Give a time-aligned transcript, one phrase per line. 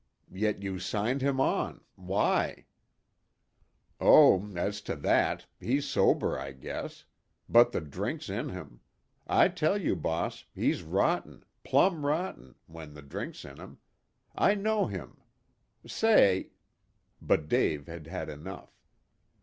[0.33, 1.81] "Yet you signed him on.
[1.95, 2.65] Why?"
[3.99, 7.05] "Oh, as to that, he's sober, I guess.
[7.47, 8.79] But the drink's in him.
[9.27, 13.77] I tell you, boss, he's rotten plumb rotten when the drink's in him.
[14.33, 15.21] I know him.
[15.85, 16.49] Say"
[17.21, 18.73] But Dave had had enough.